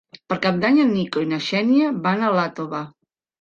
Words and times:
Per 0.31 0.35
Cap 0.45 0.55
d'Any 0.63 0.79
en 0.85 0.89
Nico 0.93 1.23
i 1.25 1.27
na 1.33 1.39
Xènia 1.49 1.93
van 2.07 2.25
a 2.25 2.33
Iàtova. 2.39 2.83